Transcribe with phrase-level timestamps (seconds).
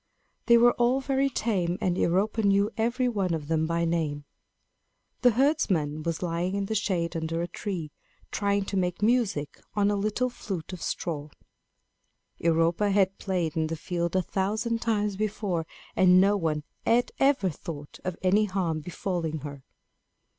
[0.47, 4.25] They were all very tame, and Europa knew every one of them by name.
[5.21, 7.91] The herdsman was lying in the shade under a tree,
[8.31, 11.29] trying to make music on a little flute of straw.
[12.39, 17.51] Europa had played in the field a thousand times before, and no one had ever
[17.51, 19.61] thought of any harm befalling her.